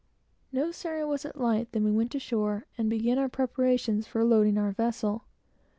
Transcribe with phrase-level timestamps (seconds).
[0.51, 4.57] No sooner was it light than we went ashore, and began our preparations for loading
[4.57, 5.25] our vessel.